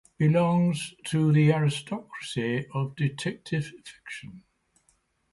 Belongs 0.17 0.95
to 1.03 1.31
the 1.31 1.53
aristocracy 1.53 2.65
of 2.73 2.95
detective 2.95 3.71
fiction. 3.85 4.41